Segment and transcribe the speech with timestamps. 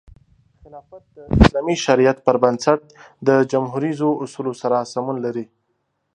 [0.61, 2.79] خلافت د اسلامي شریعت پر بنسټ
[3.27, 5.45] د جموهریزو اصولو سره سمون لري.